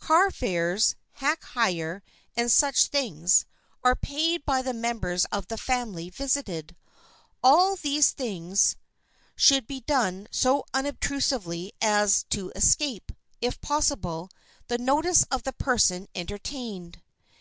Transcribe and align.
Car 0.00 0.32
fares, 0.32 0.96
hack 1.12 1.44
hire 1.44 2.02
and 2.36 2.50
such 2.50 2.86
things, 2.88 3.44
are 3.84 3.94
paid 3.94 4.44
by 4.44 4.60
the 4.60 4.72
members 4.74 5.26
of 5.26 5.46
the 5.46 5.56
family 5.56 6.10
visited. 6.10 6.74
All 7.40 7.76
these 7.76 8.10
things 8.10 8.74
should 9.36 9.68
be 9.68 9.82
done 9.82 10.26
so 10.32 10.64
unobtrusively 10.74 11.72
as 11.80 12.24
to 12.30 12.50
escape, 12.56 13.12
if 13.40 13.60
possible, 13.60 14.28
the 14.66 14.76
notice 14.78 15.22
of 15.30 15.44
the 15.44 15.52
person 15.52 16.08
entertained. 16.16 17.00